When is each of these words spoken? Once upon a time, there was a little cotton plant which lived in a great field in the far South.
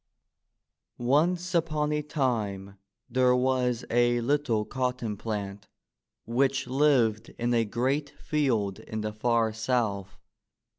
Once 0.97 1.53
upon 1.53 1.91
a 1.91 2.01
time, 2.01 2.75
there 3.07 3.35
was 3.35 3.85
a 3.91 4.19
little 4.21 4.65
cotton 4.65 5.15
plant 5.15 5.67
which 6.25 6.65
lived 6.65 7.29
in 7.37 7.53
a 7.53 7.63
great 7.63 8.09
field 8.09 8.79
in 8.79 9.01
the 9.01 9.13
far 9.13 9.53
South. 9.53 10.17